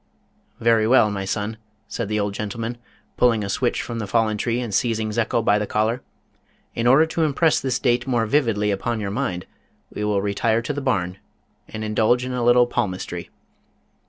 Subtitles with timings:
[0.59, 1.57] "Very well, my son,"
[1.87, 2.79] said the old gentleman,
[3.17, 6.01] pulling a switch from the fallen tree, and seizing Zekel by the collar,
[6.73, 9.45] "in order to impress this date more vividly upon your mind,
[9.93, 11.19] we will retire to the barn
[11.67, 13.29] and indulge in a little palmistry."